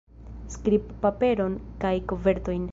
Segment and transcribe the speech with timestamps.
[0.53, 2.69] Skribpaperon kaj kovertojn.